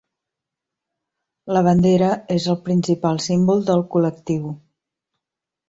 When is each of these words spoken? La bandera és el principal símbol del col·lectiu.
La 1.57 1.61
bandera 1.67 2.09
és 2.37 2.49
el 2.55 2.59
principal 2.71 3.23
símbol 3.29 3.65
del 3.71 3.87
col·lectiu. 3.95 4.51